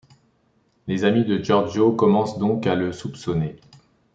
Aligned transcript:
Les 0.87 1.05
amis 1.05 1.25
de 1.25 1.37
Giorgio 1.37 1.91
commencent 1.91 2.39
donc 2.39 2.65
à 2.65 2.73
le 2.73 2.91
soupçonner. 2.91 3.57